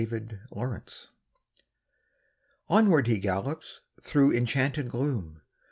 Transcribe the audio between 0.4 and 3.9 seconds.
ERRANT Onward he gallops